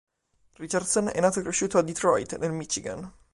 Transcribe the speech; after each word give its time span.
Richardson 0.57 1.09
è 1.13 1.19
nato 1.21 1.37
e 1.37 1.41
cresciuto 1.43 1.77
a 1.77 1.83
Detroit, 1.83 2.39
nel 2.39 2.51
Michigan. 2.53 3.07